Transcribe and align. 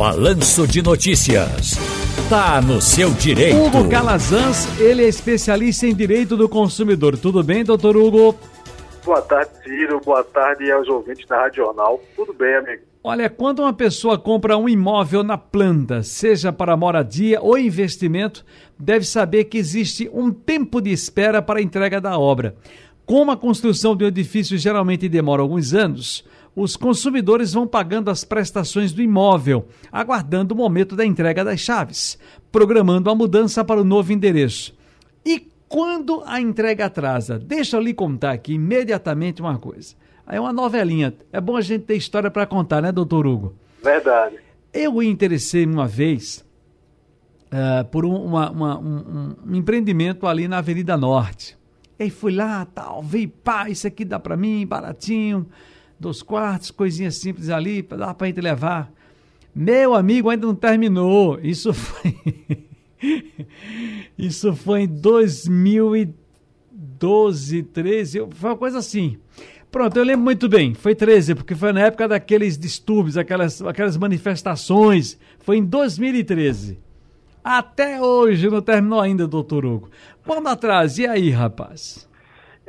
Balanço 0.00 0.66
de 0.66 0.80
Notícias. 0.80 1.74
Tá 2.30 2.62
no 2.62 2.80
seu 2.80 3.10
direito. 3.10 3.58
Hugo 3.58 3.86
Calazans, 3.90 4.80
ele 4.80 5.04
é 5.04 5.06
especialista 5.06 5.86
em 5.86 5.94
direito 5.94 6.38
do 6.38 6.48
consumidor. 6.48 7.18
Tudo 7.18 7.42
bem, 7.42 7.62
doutor 7.62 7.98
Hugo? 7.98 8.34
Boa 9.04 9.20
tarde, 9.20 9.50
Ciro. 9.62 10.00
Boa 10.02 10.24
tarde 10.24 10.72
aos 10.72 10.88
ouvintes 10.88 11.26
da 11.26 11.42
Rádio 11.42 11.66
Jornal. 11.66 12.00
Tudo 12.16 12.32
bem, 12.32 12.54
amigo? 12.54 12.82
Olha, 13.04 13.28
quando 13.28 13.58
uma 13.60 13.74
pessoa 13.74 14.18
compra 14.18 14.56
um 14.56 14.70
imóvel 14.70 15.22
na 15.22 15.36
planta, 15.36 16.02
seja 16.02 16.50
para 16.50 16.78
moradia 16.78 17.38
ou 17.42 17.58
investimento, 17.58 18.42
deve 18.78 19.04
saber 19.04 19.44
que 19.44 19.58
existe 19.58 20.10
um 20.14 20.32
tempo 20.32 20.80
de 20.80 20.90
espera 20.90 21.42
para 21.42 21.58
a 21.58 21.62
entrega 21.62 22.00
da 22.00 22.18
obra. 22.18 22.54
Como 23.04 23.32
a 23.32 23.36
construção 23.36 23.94
de 23.94 24.04
um 24.04 24.08
edifício 24.08 24.56
geralmente 24.56 25.10
demora 25.10 25.42
alguns 25.42 25.74
anos, 25.74 26.24
os 26.54 26.76
consumidores 26.76 27.52
vão 27.52 27.66
pagando 27.66 28.10
as 28.10 28.24
prestações 28.24 28.92
do 28.92 29.02
imóvel, 29.02 29.68
aguardando 29.90 30.54
o 30.54 30.56
momento 30.56 30.96
da 30.96 31.06
entrega 31.06 31.44
das 31.44 31.60
chaves, 31.60 32.18
programando 32.50 33.08
a 33.08 33.14
mudança 33.14 33.64
para 33.64 33.80
o 33.80 33.84
novo 33.84 34.12
endereço. 34.12 34.74
E 35.24 35.48
quando 35.68 36.22
a 36.26 36.40
entrega 36.40 36.86
atrasa? 36.86 37.38
Deixa 37.38 37.76
eu 37.76 37.80
lhe 37.80 37.94
contar 37.94 38.32
aqui 38.32 38.54
imediatamente 38.54 39.40
uma 39.40 39.58
coisa. 39.58 39.94
Aí 40.26 40.36
é 40.36 40.40
uma 40.40 40.52
novelinha. 40.52 41.14
É 41.32 41.40
bom 41.40 41.56
a 41.56 41.60
gente 41.60 41.84
ter 41.84 41.96
história 41.96 42.30
para 42.30 42.46
contar, 42.46 42.82
né, 42.82 42.90
doutor 42.90 43.26
Hugo? 43.26 43.54
Verdade. 43.82 44.36
Eu 44.72 45.02
interessei 45.02 45.64
uma 45.64 45.86
vez 45.86 46.44
uh, 47.46 47.84
por 47.86 48.04
um, 48.04 48.14
uma, 48.14 48.50
uma, 48.50 48.78
um, 48.78 49.36
um, 49.46 49.54
empreendimento 49.56 50.26
ali 50.26 50.46
na 50.48 50.58
Avenida 50.58 50.96
Norte. 50.96 51.56
E 51.98 52.04
aí 52.04 52.10
fui 52.10 52.32
lá, 52.32 52.64
tal, 52.64 53.02
vi, 53.02 53.26
pá, 53.26 53.68
isso 53.68 53.86
aqui 53.86 54.04
dá 54.04 54.18
para 54.18 54.36
mim, 54.36 54.66
baratinho 54.66 55.46
dos 56.00 56.22
quartos, 56.22 56.70
coisinhas 56.70 57.16
simples 57.16 57.50
ali, 57.50 57.82
dá 57.82 58.14
para 58.14 58.28
gente 58.28 58.40
levar. 58.40 58.90
Meu 59.54 59.94
amigo, 59.94 60.30
ainda 60.30 60.46
não 60.46 60.54
terminou. 60.54 61.38
Isso 61.42 61.74
foi. 61.74 62.16
Isso 64.18 64.56
foi 64.56 64.80
em 64.82 64.86
2012, 64.86 67.62
13, 67.64 68.26
foi 68.30 68.50
uma 68.50 68.56
coisa 68.56 68.78
assim. 68.78 69.18
Pronto, 69.70 69.96
eu 69.96 70.04
lembro 70.04 70.24
muito 70.24 70.48
bem. 70.48 70.74
Foi 70.74 70.94
13, 70.94 71.34
porque 71.34 71.54
foi 71.54 71.72
na 71.72 71.82
época 71.82 72.08
daqueles 72.08 72.56
distúrbios, 72.58 73.16
aquelas, 73.16 73.62
aquelas 73.62 73.96
manifestações. 73.96 75.18
Foi 75.38 75.56
em 75.58 75.64
2013. 75.64 76.78
Até 77.42 77.98
hoje 78.00 78.50
não 78.50 78.60
terminou 78.60 79.00
ainda, 79.00 79.26
doutor 79.26 79.64
Hugo. 79.64 79.88
Vamos 80.24 80.50
atrás, 80.50 80.98
e 80.98 81.06
aí, 81.06 81.30
rapaz? 81.30 82.06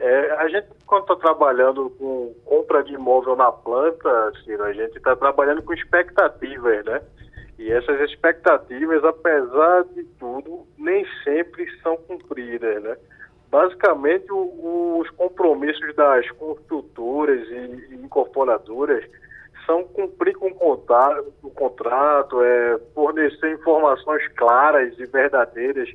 É, 0.04 0.32
a 0.32 0.48
gente, 0.48 0.68
quando 0.88 1.04
está 1.04 1.16
trabalhando 1.16 1.92
com 1.92 2.34
compra 2.44 2.84
de 2.84 2.92
imóvel 2.92 3.36
na 3.36 3.52
planta, 3.52 4.32
Ciro, 4.44 4.64
a 4.64 4.74
gente 4.74 4.98
está 4.98 5.16
trabalhando 5.16 5.62
com 5.62 5.76
expectativas, 5.76 6.84
né? 6.86 7.02
E 7.60 7.72
essas 7.72 8.02
expectativas, 8.10 9.04
apesar 9.04 9.84
de 9.94 10.04
tudo, 10.20 10.66
nem 10.76 11.06
sempre 11.24 11.68
são 11.84 11.96
cumpridas, 11.98 12.82
né? 12.82 12.98
Basicamente, 13.52 14.26
o, 14.32 14.98
os 14.98 15.10
compromissos 15.12 15.96
das 15.96 16.28
construtoras 16.32 17.48
e, 17.50 17.94
e 17.94 17.96
incorporadoras 18.04 19.06
são 19.68 19.84
cumprir 19.84 20.34
com 20.34 20.48
o 20.48 20.56
contrato, 20.56 21.32
o 21.44 21.52
contrato 21.52 22.42
é, 22.42 22.80
fornecer 22.96 23.54
informações 23.54 24.28
claras 24.30 24.98
e 24.98 25.06
verdadeiras 25.06 25.88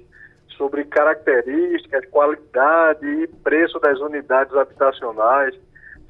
sobre 0.57 0.85
características, 0.85 2.07
qualidade 2.07 3.07
e 3.07 3.27
preço 3.27 3.79
das 3.79 3.99
unidades 4.01 4.55
habitacionais, 4.55 5.55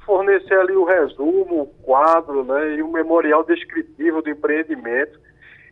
fornecer 0.05 0.57
ali 0.57 0.73
o 0.73 0.85
resumo, 0.85 1.63
o 1.63 1.83
quadro 1.83 2.43
né, 2.43 2.75
e 2.75 2.81
o 2.81 2.91
memorial 2.91 3.43
descritivo 3.43 4.21
do 4.21 4.29
empreendimento 4.29 5.19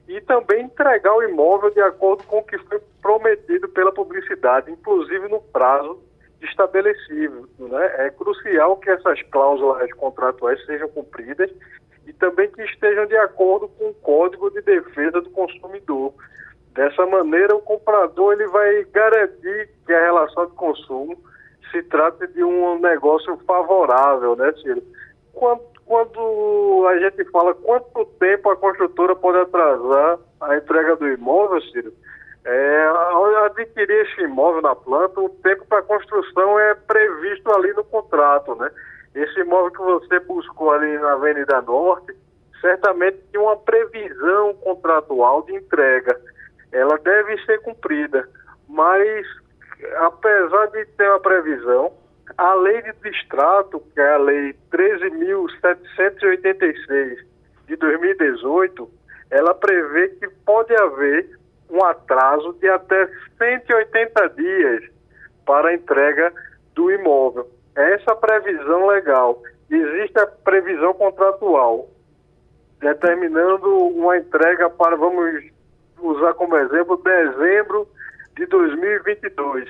e 0.07 0.21
também 0.21 0.65
entregar 0.65 1.15
o 1.15 1.23
imóvel 1.23 1.71
de 1.71 1.81
acordo 1.81 2.23
com 2.25 2.37
o 2.37 2.43
que 2.43 2.57
foi 2.59 2.79
prometido 3.01 3.67
pela 3.69 3.91
publicidade, 3.91 4.71
inclusive 4.71 5.27
no 5.29 5.41
prazo 5.41 5.99
estabelecido. 6.41 7.49
Né? 7.57 8.05
É 8.05 8.09
crucial 8.11 8.77
que 8.77 8.89
essas 8.89 9.21
cláusulas 9.23 9.91
contratuais 9.93 10.63
sejam 10.65 10.89
cumpridas 10.89 11.49
e 12.05 12.13
também 12.13 12.49
que 12.51 12.61
estejam 12.61 13.05
de 13.07 13.15
acordo 13.17 13.67
com 13.69 13.89
o 13.89 13.93
Código 13.95 14.51
de 14.51 14.61
Defesa 14.61 15.21
do 15.21 15.29
Consumidor. 15.31 16.13
Dessa 16.75 17.05
maneira, 17.05 17.55
o 17.55 17.61
comprador 17.61 18.33
ele 18.33 18.47
vai 18.47 18.83
garantir 18.91 19.69
que 19.85 19.93
a 19.93 20.05
relação 20.07 20.45
de 20.45 20.51
consumo 20.51 21.17
se 21.71 21.81
trate 21.83 22.27
de 22.27 22.43
um 22.43 22.79
negócio 22.79 23.37
favorável, 23.47 24.35
né, 24.35 24.51
Ciro? 24.61 24.83
Quando, 25.33 25.61
quando 25.85 26.85
a 26.89 26.99
gente 26.99 27.23
fala 27.31 27.53
quanto 27.53 28.03
tempo 28.19 28.49
a 28.49 28.57
construtora 28.57 29.15
pode 29.15 29.37
atrasar 29.37 30.19
a 30.41 30.57
entrega 30.57 30.97
do 30.97 31.07
imóvel, 31.07 31.61
Ciro, 31.61 31.93
é, 32.43 32.85
ao 32.85 33.25
adquirir 33.45 34.05
esse 34.05 34.23
imóvel 34.23 34.61
na 34.61 34.75
planta, 34.75 35.21
o 35.21 35.29
tempo 35.29 35.65
para 35.67 35.81
construção 35.81 36.59
é 36.59 36.75
previsto 36.75 37.55
ali 37.55 37.71
no 37.71 37.85
contrato, 37.85 38.53
né? 38.55 38.69
Esse 39.15 39.39
imóvel 39.39 39.71
que 39.71 39.81
você 39.81 40.19
buscou 40.19 40.71
ali 40.71 40.97
na 40.97 41.13
Avenida 41.13 41.61
Norte, 41.61 42.13
certamente 42.59 43.17
tinha 43.31 43.41
uma 43.41 43.55
previsão 43.55 44.53
contratual 44.55 45.41
de 45.43 45.55
entrega 45.55 46.19
ela 46.75 46.97
deve 46.97 47.37
ser 47.45 47.61
cumprida. 47.61 48.27
Mas, 48.67 49.25
apesar 49.97 50.65
de 50.67 50.85
ter 50.97 51.09
uma 51.09 51.21
previsão, 51.21 51.93
a 52.37 52.53
lei 52.55 52.81
de 52.81 52.91
distrato, 53.03 53.79
que 53.93 54.01
é 54.01 54.13
a 54.13 54.17
lei 54.17 54.53
13.786 54.71 57.25
de 57.67 57.75
2018, 57.77 58.89
ela 59.31 59.53
prevê 59.53 60.09
que 60.09 60.27
pode 60.45 60.75
haver 60.75 61.39
um 61.69 61.81
atraso 61.83 62.51
de 62.59 62.67
até 62.67 63.07
180 63.37 64.29
dias 64.29 64.83
para 65.45 65.69
a 65.69 65.73
entrega 65.73 66.33
do 66.73 66.91
imóvel. 66.91 67.49
Essa 67.75 68.15
previsão 68.15 68.87
legal. 68.87 69.41
Existe 69.69 70.19
a 70.19 70.27
previsão 70.27 70.93
contratual, 70.93 71.89
determinando 72.79 73.67
uma 73.87 74.17
entrega 74.17 74.69
para, 74.69 74.95
vamos 74.95 75.54
usar 76.07 76.33
como 76.35 76.57
exemplo 76.57 76.97
dezembro 76.97 77.87
de 78.35 78.45
2022. 78.45 79.69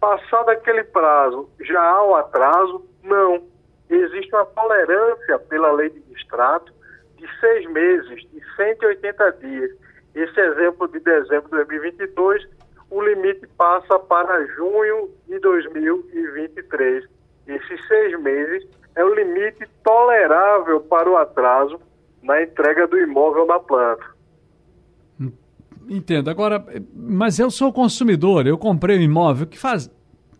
Passado 0.00 0.50
aquele 0.50 0.84
prazo, 0.84 1.48
já 1.60 1.80
há 1.80 2.04
um 2.06 2.14
atraso? 2.14 2.84
Não. 3.02 3.42
Existe 3.88 4.34
uma 4.34 4.46
tolerância 4.46 5.38
pela 5.38 5.72
lei 5.72 5.90
de 5.90 6.00
distrato 6.00 6.72
de 7.16 7.26
seis 7.40 7.66
meses, 7.70 8.22
de 8.30 8.40
180 8.56 9.32
dias. 9.32 9.70
Esse 10.14 10.40
exemplo 10.40 10.88
de 10.88 11.00
dezembro 11.00 11.44
de 11.44 11.56
2022, 11.56 12.46
o 12.90 13.02
limite 13.02 13.46
passa 13.58 13.98
para 13.98 14.46
junho 14.46 15.10
de 15.26 15.38
2023. 15.40 17.04
Esses 17.46 17.86
seis 17.88 18.20
meses 18.20 18.66
é 18.94 19.04
o 19.04 19.14
limite 19.14 19.66
tolerável 19.82 20.80
para 20.82 21.10
o 21.10 21.16
atraso 21.16 21.80
na 22.22 22.42
entrega 22.42 22.86
do 22.86 22.98
imóvel 22.98 23.46
na 23.46 23.58
planta. 23.58 24.13
Entendo. 25.88 26.30
Agora, 26.30 26.64
mas 26.94 27.38
eu 27.38 27.50
sou 27.50 27.72
consumidor, 27.72 28.46
eu 28.46 28.56
comprei 28.58 28.98
um 28.98 29.02
imóvel, 29.02 29.44
o 29.44 29.48
que 29.48 29.58
faz? 29.58 29.90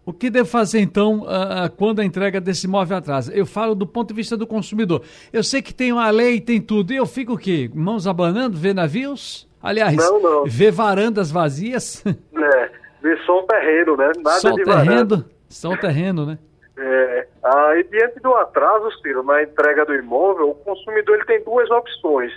O 0.07 0.13
que 0.13 0.29
devo 0.29 0.49
fazer 0.49 0.81
então 0.81 1.23
uh, 1.23 1.71
quando 1.79 2.01
a 2.01 2.05
entrega 2.05 2.39
desse 2.41 2.67
imóvel 2.67 2.99
atrasa? 2.99 3.33
Eu 3.35 3.47
falo 3.47 3.75
do 3.75 3.87
ponto 3.87 4.09
de 4.09 4.15
vista 4.15 4.37
do 4.37 4.47
consumidor. 4.47 5.03
Eu 5.33 5.43
sei 5.43 5.63
que 5.63 5.73
tem 5.73 5.93
uma 5.93 6.11
lei, 6.11 6.41
tem 6.41 6.61
tudo. 6.61 6.93
E 6.93 6.97
eu 6.97 7.07
fico 7.07 7.33
o 7.33 7.39
quê? 7.39 7.71
Mãos 7.75 8.07
abanando, 8.07 8.59
ver 8.59 8.75
navios? 8.75 9.49
Aliás, 9.63 9.97
não, 9.97 10.21
não. 10.21 10.45
ver 10.45 10.71
varandas 10.71 11.31
vazias? 11.31 12.05
É, 12.07 12.71
ver 13.01 13.19
só 13.25 13.39
o 13.39 13.43
terreno, 13.45 13.97
né? 13.97 14.13
Nada 14.19 14.53
de 14.53 14.63
terreno, 14.63 14.85
varanda. 14.85 15.27
Só 15.49 15.71
o 15.71 15.77
terreno, 15.79 16.27
né? 16.27 16.39
É, 16.77 17.27
aí, 17.43 17.85
diante 17.85 18.21
do 18.21 18.35
atraso, 18.35 18.91
Ciro, 19.01 19.23
na 19.23 19.43
entrega 19.43 19.87
do 19.87 19.95
imóvel, 19.95 20.51
o 20.51 20.55
consumidor 20.55 21.15
ele 21.15 21.25
tem 21.25 21.43
duas 21.43 21.71
opções. 21.71 22.33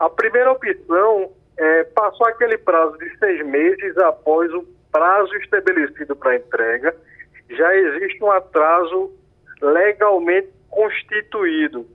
A 0.00 0.10
primeira 0.10 0.50
opção 0.50 1.30
é, 1.56 1.84
passou 1.84 2.26
aquele 2.26 2.58
prazo 2.58 2.98
de 2.98 3.18
seis 3.18 3.44
meses 3.46 3.96
após 3.98 4.52
o 4.52 4.66
prazo 4.90 5.34
estabelecido 5.36 6.14
para 6.16 6.36
entrega, 6.36 6.94
já 7.50 7.76
existe 7.76 8.22
um 8.22 8.30
atraso 8.30 9.12
legalmente 9.60 10.48
constituído. 10.70 11.86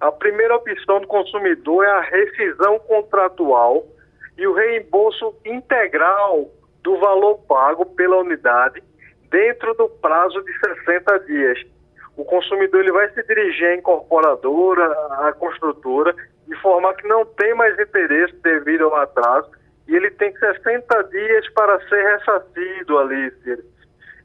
A 0.00 0.12
primeira 0.12 0.56
opção 0.56 1.00
do 1.00 1.06
consumidor 1.06 1.84
é 1.84 1.90
a 1.90 2.00
rescisão 2.00 2.78
contratual 2.80 3.86
e 4.36 4.46
o 4.46 4.52
reembolso 4.52 5.34
integral 5.44 6.50
do 6.82 6.98
valor 6.98 7.38
pago 7.48 7.86
pela 7.86 8.18
unidade 8.18 8.82
dentro 9.30 9.74
do 9.74 9.88
prazo 9.88 10.42
de 10.42 10.58
60 10.58 11.18
dias. 11.20 11.58
O 12.16 12.24
consumidor 12.24 12.80
ele 12.80 12.92
vai 12.92 13.08
se 13.10 13.22
dirigir 13.26 13.68
à 13.68 13.74
incorporadora, 13.74 14.86
à 15.26 15.32
construtora 15.32 16.14
informar 16.48 16.94
que 16.94 17.06
não 17.08 17.24
tem 17.24 17.54
mais 17.54 17.78
interesse 17.78 18.34
devido 18.36 18.84
ao 18.84 18.96
atraso 18.96 19.50
e 19.88 19.94
ele 19.94 20.10
tem 20.12 20.36
60 20.36 21.04
dias 21.04 21.48
para 21.50 21.78
ser 21.88 22.02
ressarcido 22.02 22.98
ali. 22.98 23.32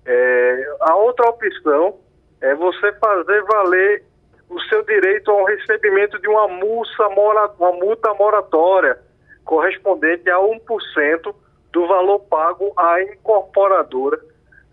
É, 0.06 0.76
a 0.82 0.96
outra 0.96 1.30
opção 1.30 2.00
é 2.42 2.56
você 2.56 2.92
fazer 2.94 3.44
valer 3.44 4.04
o 4.50 4.60
seu 4.62 4.84
direito 4.84 5.32
ao 5.32 5.46
recebimento 5.46 6.20
de 6.20 6.28
uma, 6.28 6.46
uma 6.46 7.72
multa 7.72 8.14
moratória 8.16 8.98
correspondente 9.46 10.30
a 10.30 10.38
1% 10.38 11.36
do 11.72 11.88
valor 11.88 12.20
pago 12.22 12.74
à 12.76 13.02
incorporadora 13.02 14.20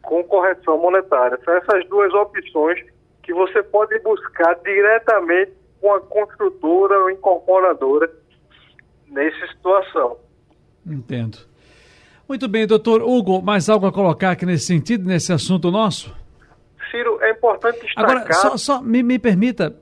com 0.02 0.24
correção 0.24 0.78
monetária. 0.78 1.38
São 1.44 1.54
essas 1.54 1.86
duas 1.88 2.12
opções 2.14 2.80
que 3.22 3.32
você 3.32 3.62
pode 3.62 3.98
buscar 4.00 4.54
diretamente 4.64 5.52
com 5.80 5.92
a 5.94 6.00
construtora 6.00 6.98
ou 7.00 7.10
incorporadora 7.10 8.10
nessa 9.08 9.46
situação. 9.48 10.16
Entendo. 10.86 11.38
Muito 12.28 12.46
bem, 12.46 12.66
doutor 12.66 13.02
Hugo, 13.02 13.40
mais 13.40 13.68
algo 13.68 13.86
a 13.86 13.92
colocar 13.92 14.32
aqui 14.32 14.44
nesse 14.44 14.66
sentido, 14.66 15.06
nesse 15.06 15.32
assunto 15.32 15.70
nosso? 15.70 16.14
Ciro, 16.90 17.18
é 17.22 17.30
importante 17.30 17.80
destacar... 17.80 18.10
Agora, 18.10 18.32
só, 18.32 18.56
só 18.56 18.82
me, 18.82 19.02
me 19.02 19.18
permita, 19.18 19.74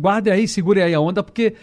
guarde 0.00 0.30
aí, 0.30 0.46
segure 0.46 0.82
aí 0.82 0.94
a 0.94 1.00
onda, 1.00 1.22
porque 1.22 1.54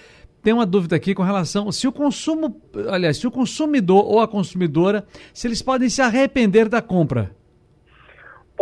tem 0.41 0.53
uma 0.53 0.65
dúvida 0.65 0.95
aqui 0.95 1.15
com 1.15 1.23
relação 1.23 1.71
se 1.71 1.87
o 1.87 1.91
consumo, 1.91 2.61
aliás, 2.89 3.17
se 3.17 3.25
o 3.25 3.31
consumidor 3.31 4.05
ou 4.05 4.19
a 4.19 4.27
consumidora, 4.27 5.05
se 5.33 5.47
eles 5.47 5.61
podem 5.61 5.89
se 5.89 6.01
arrepender 6.01 6.67
da 6.67 6.81
compra. 6.81 7.31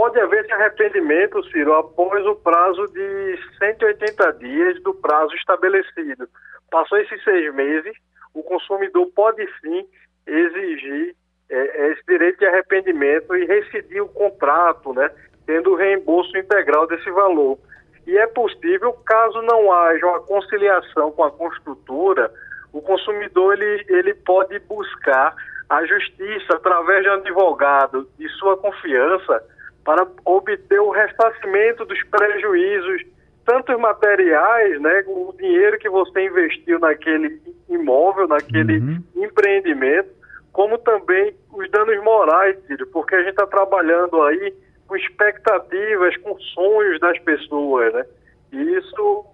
Pode 0.01 0.19
haver 0.19 0.44
esse 0.44 0.51
arrependimento, 0.51 1.44
Ciro, 1.51 1.75
após 1.75 2.25
o 2.25 2.33
prazo 2.38 2.88
de 2.88 3.39
180 3.59 4.33
dias 4.39 4.81
do 4.81 4.95
prazo 4.95 5.31
estabelecido. 5.36 6.27
Passou 6.71 6.98
esses 6.98 7.24
seis 7.24 7.53
meses, 7.53 7.95
o 8.33 8.42
consumidor 8.42 9.06
pode 9.15 9.48
sim 9.62 9.86
exigir 10.25 11.15
é, 11.51 11.92
esse 11.92 12.03
direito 12.07 12.39
de 12.39 12.48
arrependimento 12.48 13.36
e 13.36 13.45
rescindir 13.45 14.03
o 14.03 14.09
contrato, 14.09 14.92
né, 14.92 15.12
tendo 15.45 15.74
o 15.74 15.75
reembolso 15.75 16.36
integral 16.36 16.88
desse 16.88 17.12
valor. 17.12 17.59
E 18.07 18.18
é 18.18 18.25
possível, 18.25 18.94
caso 19.06 19.39
não 19.44 19.71
haja 19.71 20.03
uma 20.07 20.21
conciliação 20.21 21.12
com 21.12 21.25
a 21.25 21.31
construtora, 21.31 22.33
o 22.74 22.81
consumidor 22.81 23.53
ele, 23.53 23.86
ele 23.88 24.15
pode 24.15 24.57
buscar 24.62 25.36
a 25.69 25.86
justiça 25.86 26.56
através 26.56 27.03
de 27.03 27.09
um 27.12 27.13
advogado 27.13 28.09
de 28.18 28.27
sua 28.30 28.57
confiança 28.57 29.44
para 29.83 30.07
obter 30.25 30.79
o 30.79 30.91
ressarcimento 30.91 31.85
dos 31.85 32.01
prejuízos, 32.03 33.03
tanto 33.45 33.77
materiais, 33.79 34.79
né, 34.79 35.03
o 35.07 35.33
dinheiro 35.37 35.77
que 35.79 35.89
você 35.89 36.25
investiu 36.25 36.79
naquele 36.79 37.41
imóvel, 37.67 38.27
naquele 38.27 38.77
uhum. 38.79 39.03
empreendimento, 39.15 40.09
como 40.51 40.77
também 40.77 41.33
os 41.53 41.69
danos 41.71 42.03
morais, 42.03 42.57
Círio, 42.65 42.87
porque 42.87 43.15
a 43.15 43.19
gente 43.19 43.31
está 43.31 43.47
trabalhando 43.47 44.21
aí 44.23 44.53
com 44.87 44.95
expectativas, 44.95 46.15
com 46.17 46.37
sonhos 46.39 46.99
das 46.99 47.17
pessoas, 47.19 47.93
né? 47.93 48.05
E 48.51 48.57
isso, 48.75 49.25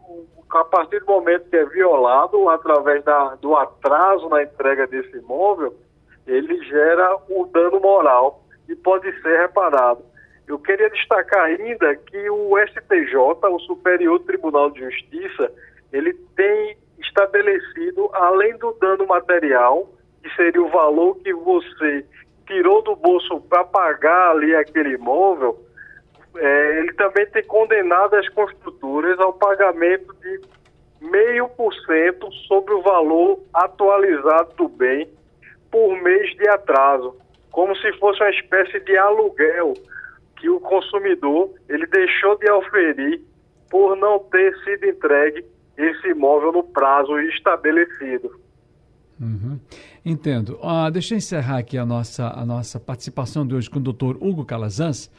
a 0.51 0.63
partir 0.63 0.99
do 0.99 1.07
momento 1.07 1.49
que 1.49 1.55
é 1.55 1.65
violado, 1.65 2.47
através 2.49 3.03
da, 3.03 3.35
do 3.35 3.55
atraso 3.55 4.29
na 4.29 4.43
entrega 4.43 4.85
desse 4.85 5.17
imóvel, 5.17 5.75
ele 6.27 6.63
gera 6.65 7.17
o 7.29 7.47
dano 7.47 7.79
moral 7.79 8.43
e 8.69 8.75
pode 8.75 9.11
ser 9.21 9.39
reparado. 9.39 10.03
Eu 10.47 10.57
queria 10.59 10.89
destacar 10.89 11.43
ainda 11.43 11.95
que 11.95 12.29
o 12.29 12.57
STJ, 12.67 13.15
o 13.17 13.59
Superior 13.59 14.19
Tribunal 14.21 14.71
de 14.71 14.79
Justiça, 14.79 15.51
ele 15.91 16.13
tem 16.35 16.77
estabelecido, 16.99 18.09
além 18.13 18.57
do 18.57 18.71
dano 18.79 19.05
material, 19.07 19.89
que 20.23 20.33
seria 20.35 20.61
o 20.61 20.69
valor 20.69 21.17
que 21.17 21.33
você 21.33 22.05
tirou 22.45 22.81
do 22.81 22.95
bolso 22.95 23.41
para 23.41 23.65
pagar 23.65 24.31
ali 24.31 24.55
aquele 24.55 24.93
imóvel, 24.93 25.59
é, 26.37 26.79
ele 26.79 26.93
também 26.93 27.25
tem 27.27 27.43
condenado 27.43 28.15
as 28.15 28.29
construtoras 28.29 29.19
ao 29.19 29.33
pagamento 29.33 30.15
de 30.21 30.41
meio 31.01 31.49
por 31.49 31.73
cento 31.85 32.31
sobre 32.47 32.73
o 32.73 32.81
valor 32.81 33.39
atualizado 33.53 34.53
do 34.55 34.69
bem 34.69 35.09
por 35.69 36.01
mês 36.01 36.33
de 36.37 36.47
atraso, 36.49 37.15
como 37.51 37.75
se 37.75 37.91
fosse 37.93 38.21
uma 38.21 38.29
espécie 38.29 38.79
de 38.79 38.97
aluguel 38.97 39.73
que 40.39 40.49
o 40.49 40.59
consumidor 40.59 41.53
ele 41.67 41.85
deixou 41.87 42.37
de 42.37 42.49
oferir 42.51 43.21
por 43.69 43.95
não 43.97 44.19
ter 44.19 44.55
sido 44.63 44.85
entregue 44.85 45.45
esse 45.77 46.07
imóvel 46.09 46.51
no 46.51 46.63
prazo 46.63 47.19
estabelecido. 47.19 48.39
Uhum. 49.19 49.59
Entendo. 50.05 50.59
Uh, 50.61 50.89
deixa 50.91 51.13
eu 51.13 51.17
encerrar 51.17 51.57
aqui 51.57 51.77
a 51.77 51.85
nossa, 51.85 52.27
a 52.27 52.45
nossa 52.45 52.79
participação 52.79 53.45
de 53.45 53.55
hoje 53.55 53.69
com 53.69 53.79
o 53.79 53.81
doutor 53.81 54.17
Hugo 54.21 54.45
Calazans, 54.45 55.11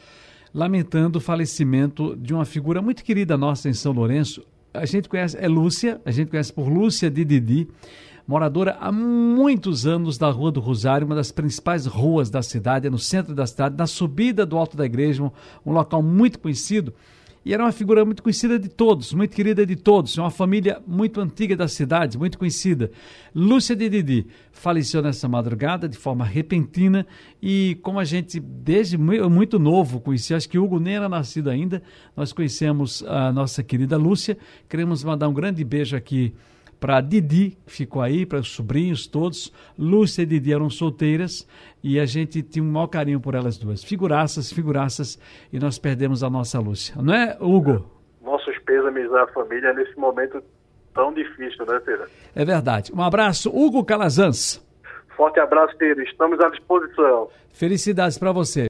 lamentando 0.54 1.18
o 1.18 1.20
falecimento 1.20 2.16
de 2.16 2.32
uma 2.32 2.44
figura 2.44 2.80
muito 2.80 3.04
querida 3.04 3.36
nossa 3.36 3.68
em 3.68 3.74
São 3.74 3.92
Lourenço. 3.92 4.46
A 4.72 4.86
gente 4.86 5.08
conhece, 5.08 5.36
é 5.38 5.48
Lúcia, 5.48 6.00
a 6.04 6.10
gente 6.10 6.30
conhece 6.30 6.52
por 6.52 6.68
Lúcia 6.68 7.10
de 7.10 7.24
Didi, 7.24 7.68
moradora 8.28 8.76
há 8.78 8.92
muitos 8.92 9.86
anos 9.86 10.18
da 10.18 10.30
Rua 10.30 10.52
do 10.52 10.60
Rosário, 10.60 11.06
uma 11.06 11.16
das 11.16 11.32
principais 11.32 11.86
ruas 11.86 12.28
da 12.28 12.42
cidade, 12.42 12.86
é 12.86 12.90
no 12.90 12.98
centro 12.98 13.34
da 13.34 13.46
cidade, 13.46 13.74
na 13.78 13.86
subida 13.86 14.44
do 14.44 14.58
Alto 14.58 14.76
da 14.76 14.84
Igreja, 14.84 15.32
um 15.64 15.72
local 15.72 16.02
muito 16.02 16.38
conhecido 16.38 16.92
e 17.48 17.54
era 17.54 17.64
uma 17.64 17.72
figura 17.72 18.04
muito 18.04 18.22
conhecida 18.22 18.58
de 18.58 18.68
todos, 18.68 19.14
muito 19.14 19.34
querida 19.34 19.64
de 19.64 19.74
todos, 19.74 20.18
uma 20.18 20.30
família 20.30 20.82
muito 20.86 21.18
antiga 21.18 21.56
da 21.56 21.66
cidade, 21.66 22.18
muito 22.18 22.36
conhecida. 22.36 22.90
Lúcia 23.34 23.74
de 23.74 23.88
Didi 23.88 24.26
faleceu 24.52 25.00
nessa 25.00 25.26
madrugada 25.26 25.88
de 25.88 25.96
forma 25.96 26.26
repentina 26.26 27.06
e 27.40 27.78
como 27.80 27.98
a 27.98 28.04
gente 28.04 28.38
desde 28.38 28.98
muito 28.98 29.58
novo 29.58 29.98
conhecia, 29.98 30.36
acho 30.36 30.46
que 30.46 30.58
Hugo 30.58 30.78
nem 30.78 30.96
era 30.96 31.08
nascido 31.08 31.48
ainda, 31.48 31.82
nós 32.14 32.34
conhecemos 32.34 33.02
a 33.04 33.32
nossa 33.32 33.62
querida 33.62 33.96
Lúcia. 33.96 34.36
Queremos 34.68 35.02
mandar 35.02 35.26
um 35.28 35.32
grande 35.32 35.64
beijo 35.64 35.96
aqui 35.96 36.34
para 36.80 37.00
Didi, 37.00 37.58
que 37.66 37.72
ficou 37.72 38.02
aí, 38.02 38.24
para 38.24 38.38
os 38.38 38.50
sobrinhos 38.50 39.06
todos. 39.06 39.52
Lúcia 39.78 40.22
e 40.22 40.26
Didi 40.26 40.52
eram 40.52 40.70
solteiras 40.70 41.46
e 41.82 41.98
a 41.98 42.06
gente 42.06 42.42
tinha 42.42 42.64
um 42.64 42.70
maior 42.70 42.86
carinho 42.86 43.20
por 43.20 43.34
elas 43.34 43.58
duas. 43.58 43.82
Figuraças, 43.82 44.52
figuraças, 44.52 45.18
e 45.52 45.58
nós 45.58 45.78
perdemos 45.78 46.22
a 46.22 46.30
nossa 46.30 46.58
Lúcia. 46.58 46.94
Não 47.00 47.14
é, 47.14 47.36
Hugo? 47.40 47.90
Nossos 48.22 48.58
pêsames 48.60 49.12
à 49.12 49.26
família 49.28 49.72
nesse 49.72 49.96
momento 49.98 50.42
tão 50.94 51.12
difícil, 51.12 51.64
né, 51.66 51.80
Pedro? 51.84 52.06
É 52.34 52.44
verdade. 52.44 52.92
Um 52.92 53.02
abraço, 53.02 53.50
Hugo 53.50 53.84
Calazans. 53.84 54.64
Forte 55.16 55.40
abraço, 55.40 55.76
Pedro. 55.76 56.04
Estamos 56.04 56.38
à 56.40 56.48
disposição. 56.48 57.28
Felicidades 57.52 58.16
para 58.18 58.30
você. 58.30 58.66